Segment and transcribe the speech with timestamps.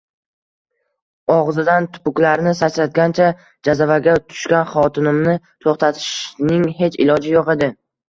[1.35, 3.29] Og'zidan tupuklarini sachratgancha
[3.71, 7.75] jazavaga tushgan xotinimni to'xtatishning xech iloji yo'q edi